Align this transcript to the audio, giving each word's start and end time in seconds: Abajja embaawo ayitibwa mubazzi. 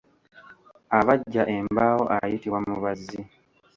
Abajja 0.99 1.43
embaawo 1.55 2.03
ayitibwa 2.15 2.59
mubazzi. 2.67 3.19